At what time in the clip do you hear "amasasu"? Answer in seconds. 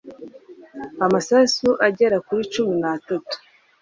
1.05-1.69